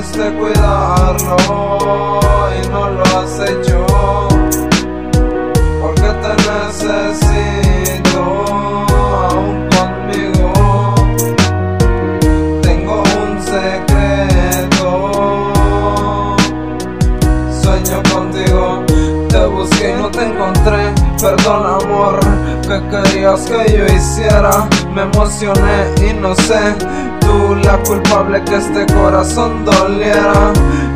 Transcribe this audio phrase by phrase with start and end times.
[0.00, 0.48] hacerlo
[2.56, 3.86] y no lo has hecho.
[5.80, 8.20] Porque te necesito
[9.28, 10.48] aún conmigo.
[12.62, 14.88] Tengo un secreto.
[17.62, 18.84] Sueño contigo.
[19.28, 20.94] Te busqué y no te encontré.
[21.20, 22.18] Perdón, amor,
[22.62, 24.68] que querías que yo hiciera.
[24.94, 25.78] Me emocioné
[26.08, 26.74] y no sé
[27.30, 30.52] tú la culpable que este corazón doliera.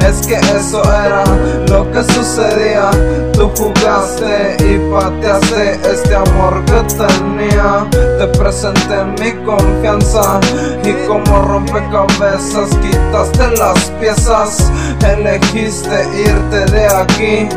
[0.07, 1.25] Es que eso era
[1.69, 2.91] lo que sucedía.
[3.33, 7.87] Tú jugaste y pateaste este amor que tenía.
[7.91, 10.41] Te presenté mi confianza
[10.85, 14.71] y como rompecabezas quitaste las piezas.
[15.07, 17.49] Elegiste irte de aquí.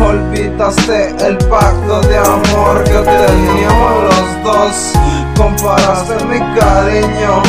[0.00, 4.92] Olvidaste el pacto de amor que teníamos los dos.
[5.36, 7.42] Comparaste mi cariño,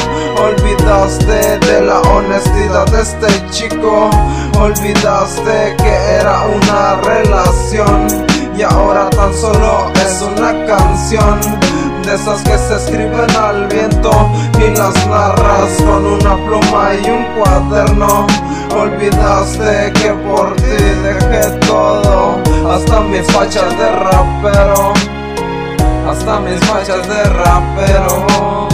[3.00, 4.10] este chico,
[4.60, 8.08] olvidaste que era una relación
[8.58, 11.40] y ahora tan solo es una canción
[12.04, 14.12] de esas que se escriben al viento
[14.60, 18.28] y las narras con una pluma y un cuaderno.
[18.76, 22.38] Olvidaste que por ti dejé todo,
[22.72, 24.94] hasta mis fachas de rapero
[26.10, 28.67] hasta mis fachas de rapero.